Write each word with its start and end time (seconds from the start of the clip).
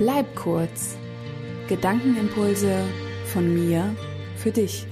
Bleib 0.00 0.34
kurz. 0.34 0.96
Gedankenimpulse 1.68 2.88
von 3.34 3.52
mir 3.52 3.94
für 4.34 4.50
dich. 4.50 4.86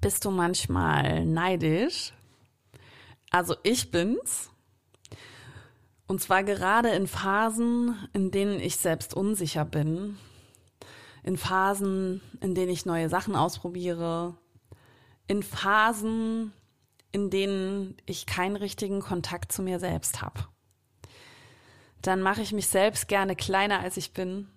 Bist 0.00 0.24
du 0.24 0.32
manchmal 0.32 1.24
neidisch? 1.24 2.12
Also 3.30 3.54
ich 3.62 3.92
bin's. 3.92 4.50
Und 6.08 6.20
zwar 6.20 6.42
gerade 6.42 6.88
in 6.88 7.06
Phasen, 7.06 7.94
in 8.14 8.32
denen 8.32 8.58
ich 8.58 8.78
selbst 8.78 9.14
unsicher 9.14 9.64
bin. 9.64 10.18
In 11.22 11.36
Phasen, 11.36 12.20
in 12.40 12.56
denen 12.56 12.72
ich 12.72 12.84
neue 12.84 13.08
Sachen 13.08 13.36
ausprobiere. 13.36 14.36
In 15.28 15.44
Phasen, 15.44 16.52
in 17.12 17.30
denen 17.30 17.96
ich 18.06 18.26
keinen 18.26 18.56
richtigen 18.56 19.00
Kontakt 19.00 19.52
zu 19.52 19.62
mir 19.62 19.78
selbst 19.78 20.20
habe. 20.22 20.46
Dann 22.02 22.22
mache 22.22 22.42
ich 22.42 22.52
mich 22.52 22.68
selbst 22.68 23.08
gerne 23.08 23.34
kleiner, 23.34 23.80
als 23.80 23.96
ich 23.96 24.12
bin 24.12 24.48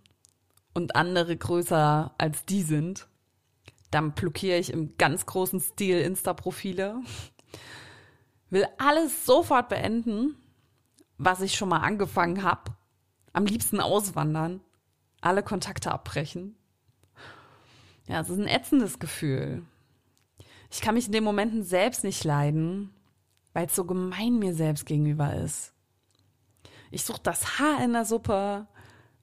und 0.74 0.96
andere 0.96 1.36
größer, 1.36 2.14
als 2.18 2.46
die 2.46 2.62
sind. 2.62 3.08
Dann 3.90 4.14
blockiere 4.14 4.58
ich 4.58 4.72
im 4.72 4.98
ganz 4.98 5.26
großen 5.26 5.60
Stil 5.60 6.00
Insta-Profile. 6.00 7.02
Will 8.50 8.68
alles 8.77 9.26
sofort 9.26 9.70
beenden, 9.70 10.36
was 11.18 11.41
ich 11.41 11.55
schon 11.55 11.70
mal 11.70 11.80
angefangen 11.80 12.44
habe. 12.44 12.76
Am 13.34 13.46
liebsten 13.46 13.80
auswandern. 13.80 14.62
Alle 15.22 15.44
Kontakte 15.44 15.91
abbrechen. 15.91 16.55
Ja, 18.08 18.22
es 18.22 18.30
ist 18.30 18.40
ein 18.40 18.48
ätzendes 18.48 18.99
Gefühl. 18.99 19.63
Ich 20.72 20.80
kann 20.80 20.96
mich 20.96 21.06
in 21.06 21.12
den 21.12 21.26
Momenten 21.26 21.64
selbst 21.64 22.06
nicht 22.06 22.24
leiden, 22.24 22.94
weil 23.54 23.66
es 23.66 23.76
so 23.76 23.84
gemein 23.84 24.40
mir 24.40 24.54
selbst 24.54 24.86
gegenüber 24.86 25.36
ist. 25.36 25.74
Ich 26.91 27.04
suche 27.04 27.22
das 27.22 27.60
Haar 27.60 27.84
in 27.84 27.91
der 27.91 28.05
Suppe 28.05 28.68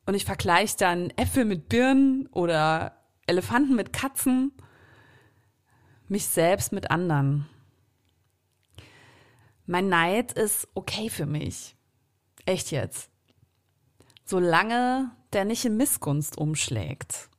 und 0.05 0.15
ich 0.15 0.27
vergleiche 0.27 0.77
dann 0.77 1.11
Äpfel 1.17 1.47
mit 1.47 1.71
Birnen 1.71 2.27
oder 2.29 2.99
Elefanten 3.27 3.75
mit 3.75 3.95
Katzen, 3.95 4.53
mich 6.07 6.27
selbst 6.27 6.73
mit 6.73 6.91
anderen. 6.91 7.47
Mein 9.65 9.89
Neid 9.89 10.33
ist 10.33 10.69
okay 10.75 11.09
für 11.09 11.27
mich. 11.27 11.77
Echt 12.45 12.71
jetzt. 12.71 13.11
Solange 14.25 15.11
der 15.33 15.47
nicht 15.47 15.65
in 15.65 15.77
Missgunst 15.77 16.37
umschlägt. 16.37 17.31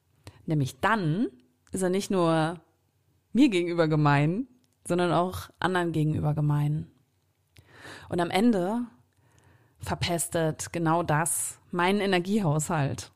Nämlich 0.45 0.79
dann 0.79 1.27
ist 1.71 1.81
er 1.83 1.89
nicht 1.89 2.09
nur 2.09 2.61
mir 3.33 3.49
gegenüber 3.49 3.87
gemein, 3.87 4.47
sondern 4.87 5.11
auch 5.11 5.49
anderen 5.59 5.91
gegenüber 5.91 6.33
gemein. 6.33 6.91
Und 8.09 8.19
am 8.19 8.29
Ende 8.29 8.85
verpestet 9.79 10.73
genau 10.73 11.03
das 11.03 11.59
meinen 11.71 12.01
Energiehaushalt. 12.01 13.11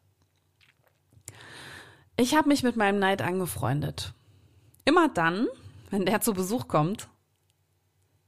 Ich 2.15 2.35
habe 2.35 2.49
mich 2.49 2.63
mit 2.63 2.75
meinem 2.75 2.99
Neid 2.99 3.21
angefreundet. 3.21 4.13
Immer 4.85 5.09
dann, 5.09 5.47
wenn 5.89 6.05
der 6.05 6.21
zu 6.21 6.33
Besuch 6.33 6.67
kommt, 6.67 7.09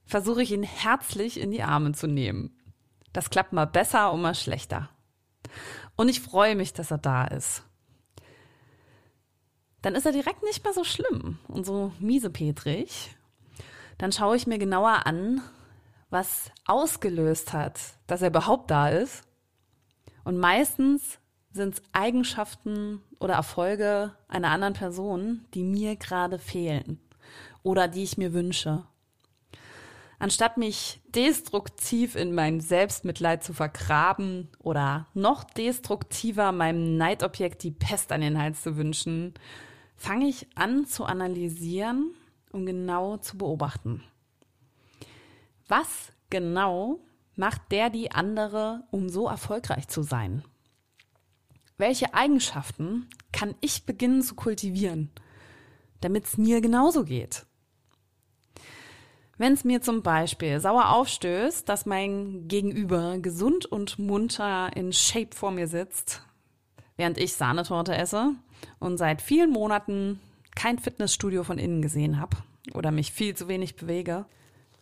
versuche 0.05 0.41
ich 0.41 0.51
ihn 0.51 0.63
herzlich 0.63 1.39
in 1.39 1.51
die 1.51 1.63
Arme 1.63 1.93
zu 1.93 2.07
nehmen. 2.07 2.57
Das 3.13 3.29
klappt 3.29 3.53
mal 3.53 3.65
besser 3.65 4.11
und 4.11 4.21
mal 4.21 4.35
schlechter. 4.35 4.89
Und 5.95 6.09
ich 6.09 6.19
freue 6.19 6.55
mich, 6.55 6.73
dass 6.73 6.91
er 6.91 6.97
da 6.97 7.25
ist 7.25 7.63
dann 9.85 9.93
ist 9.93 10.07
er 10.07 10.11
direkt 10.11 10.41
nicht 10.41 10.63
mehr 10.63 10.73
so 10.73 10.83
schlimm 10.83 11.37
und 11.47 11.63
so 11.63 11.91
miesepetrig. 11.99 13.15
Dann 13.99 14.11
schaue 14.11 14.35
ich 14.35 14.47
mir 14.47 14.57
genauer 14.57 15.05
an, 15.05 15.43
was 16.09 16.49
ausgelöst 16.65 17.53
hat, 17.53 17.79
dass 18.07 18.23
er 18.23 18.29
überhaupt 18.29 18.71
da 18.71 18.89
ist. 18.89 19.21
Und 20.23 20.39
meistens 20.39 21.19
sind 21.51 21.75
es 21.75 21.83
Eigenschaften 21.93 23.03
oder 23.19 23.35
Erfolge 23.35 24.15
einer 24.27 24.49
anderen 24.49 24.73
Person, 24.73 25.45
die 25.53 25.61
mir 25.61 25.97
gerade 25.97 26.39
fehlen 26.39 26.99
oder 27.61 27.87
die 27.87 28.01
ich 28.01 28.17
mir 28.17 28.33
wünsche. 28.33 28.85
Anstatt 30.17 30.57
mich 30.57 30.99
destruktiv 31.09 32.15
in 32.15 32.33
mein 32.33 32.59
Selbstmitleid 32.59 33.43
zu 33.43 33.53
vergraben 33.53 34.49
oder 34.57 35.05
noch 35.13 35.43
destruktiver 35.43 36.51
meinem 36.51 36.97
Neidobjekt 36.97 37.61
die 37.61 37.69
Pest 37.71 38.11
an 38.11 38.21
den 38.21 38.41
Hals 38.41 38.63
zu 38.63 38.77
wünschen, 38.77 39.35
fange 39.95 40.27
ich 40.27 40.47
an 40.55 40.85
zu 40.85 41.05
analysieren 41.05 42.13
und 42.51 42.65
genau 42.65 43.17
zu 43.17 43.37
beobachten. 43.37 44.03
Was 45.67 46.11
genau 46.29 46.99
macht 47.35 47.71
der 47.71 47.89
die 47.89 48.11
andere, 48.11 48.83
um 48.91 49.09
so 49.09 49.27
erfolgreich 49.27 49.87
zu 49.87 50.03
sein? 50.03 50.43
Welche 51.77 52.13
Eigenschaften 52.13 53.09
kann 53.31 53.55
ich 53.59 53.85
beginnen 53.85 54.21
zu 54.21 54.35
kultivieren, 54.35 55.11
damit 56.01 56.25
es 56.25 56.37
mir 56.37 56.61
genauso 56.61 57.03
geht? 57.03 57.45
Wenn 59.37 59.51
es 59.51 59.65
mir 59.65 59.81
zum 59.81 60.01
Beispiel 60.01 60.61
sauer 60.61 60.91
aufstößt, 60.91 61.67
dass 61.67 61.85
mein 61.85 62.47
Gegenüber 62.47 63.17
gesund 63.17 63.65
und 63.65 63.99
munter 63.99 64.71
in 64.75 64.93
Shape 64.93 65.35
vor 65.35 65.51
mir 65.51 65.67
sitzt, 65.67 66.24
während 66.97 67.17
ich 67.17 67.33
Sahnetorte 67.33 67.95
esse, 67.95 68.33
und 68.79 68.97
seit 68.97 69.21
vielen 69.21 69.51
Monaten 69.51 70.19
kein 70.55 70.79
Fitnessstudio 70.79 71.43
von 71.43 71.57
innen 71.57 71.81
gesehen 71.81 72.19
habe 72.19 72.37
oder 72.73 72.91
mich 72.91 73.11
viel 73.11 73.35
zu 73.35 73.47
wenig 73.47 73.75
bewege, 73.75 74.25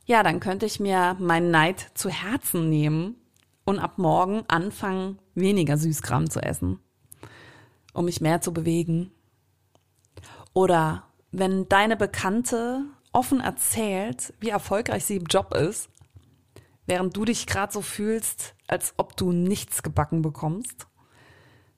ja, 0.06 0.22
dann 0.22 0.40
könnte 0.40 0.66
ich 0.66 0.80
mir 0.80 1.16
meinen 1.20 1.52
Neid 1.52 1.92
zu 1.94 2.10
Herzen 2.10 2.70
nehmen 2.70 3.16
und 3.66 3.80
ab 3.80 3.98
morgen 3.98 4.44
anfangen, 4.48 5.20
weniger 5.34 5.78
Süßkram 5.78 6.30
zu 6.30 6.42
essen, 6.42 6.80
um 7.94 8.06
mich 8.06 8.22
mehr 8.22 8.42
zu 8.42 8.54
bewegen. 8.54 9.12
Oder 10.54 11.08
wenn 11.32 11.68
deine 11.70 11.96
Bekannte 11.96 12.84
offen 13.12 13.40
erzählt, 13.40 14.34
wie 14.40 14.50
erfolgreich 14.50 15.06
sie 15.06 15.18
im 15.18 15.26
Job 15.26 15.54
ist, 15.56 15.90
während 16.86 17.16
du 17.16 17.26
dich 17.26 17.48
gerade 17.48 17.72
so 17.72 17.82
fühlst, 17.82 18.56
als 18.68 18.94
ob 18.98 19.16
du 19.16 19.32
nichts 19.32 19.84
gebacken 19.84 20.22
bekommst, 20.22 20.88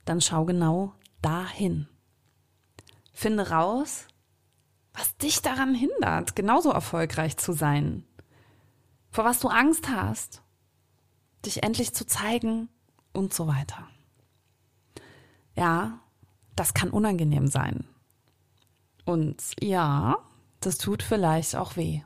dann 0.06 0.22
schau 0.22 0.46
genau 0.46 0.94
dahin. 1.22 1.88
Finde 3.12 3.50
raus, 3.50 4.08
was 4.94 5.18
dich 5.18 5.42
daran 5.42 5.74
hindert, 5.74 6.36
genauso 6.36 6.72
erfolgreich 6.72 7.38
zu 7.38 7.54
sein. 7.54 8.06
Vor 9.10 9.26
was 9.26 9.40
du 9.40 9.48
Angst 9.48 9.90
hast, 9.90 10.42
dich 11.46 11.64
endlich 11.64 11.94
zu 11.94 12.06
zeigen 12.06 12.70
und 13.14 13.34
so 13.34 13.48
weiter. 13.48 13.88
Ja, 15.56 16.00
das 16.56 16.74
kann 16.74 16.90
unangenehm 16.90 17.48
sein. 17.48 17.86
Und 19.06 19.42
ja, 19.62 20.18
das 20.60 20.78
tut 20.78 21.04
vielleicht 21.04 21.56
auch 21.56 21.76
weh. 21.76 22.02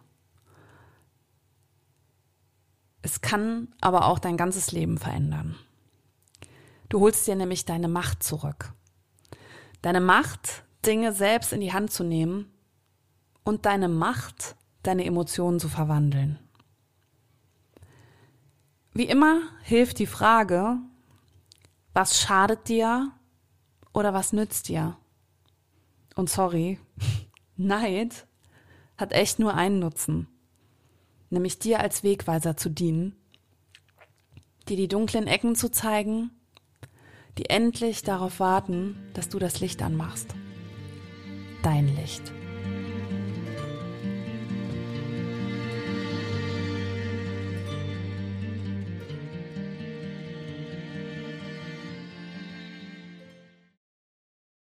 Es 3.01 3.21
kann 3.21 3.73
aber 3.81 4.05
auch 4.05 4.19
dein 4.19 4.37
ganzes 4.37 4.71
Leben 4.71 4.97
verändern. 4.97 5.55
Du 6.89 6.99
holst 6.99 7.27
dir 7.27 7.35
nämlich 7.35 7.65
deine 7.65 7.87
Macht 7.87 8.23
zurück. 8.23 8.73
Deine 9.81 10.01
Macht, 10.01 10.63
Dinge 10.85 11.13
selbst 11.13 11.53
in 11.53 11.61
die 11.61 11.71
Hand 11.71 11.91
zu 11.91 12.03
nehmen 12.03 12.51
und 13.43 13.65
deine 13.65 13.87
Macht, 13.87 14.55
deine 14.83 15.05
Emotionen 15.05 15.59
zu 15.59 15.69
verwandeln. 15.69 16.39
Wie 18.93 19.05
immer 19.05 19.41
hilft 19.61 19.99
die 19.99 20.07
Frage, 20.07 20.77
was 21.93 22.19
schadet 22.19 22.67
dir 22.67 23.11
oder 23.93 24.13
was 24.13 24.33
nützt 24.33 24.67
dir? 24.67 24.97
Und 26.15 26.29
sorry, 26.29 26.79
Neid 27.55 28.25
hat 28.97 29.13
echt 29.13 29.37
nur 29.39 29.53
einen 29.53 29.79
Nutzen, 29.79 30.27
nämlich 31.29 31.59
dir 31.59 31.79
als 31.79 32.03
Wegweiser 32.03 32.57
zu 32.57 32.69
dienen, 32.69 33.15
dir 34.67 34.75
die 34.75 34.87
dunklen 34.87 35.27
Ecken 35.27 35.55
zu 35.55 35.71
zeigen, 35.71 36.31
die 37.39 37.49
endlich 37.49 38.03
darauf 38.03 38.39
warten, 38.39 38.97
dass 39.13 39.29
du 39.29 39.39
das 39.39 39.61
Licht 39.61 39.81
anmachst 39.81 40.35
dein 41.63 41.93
Licht. 41.95 42.38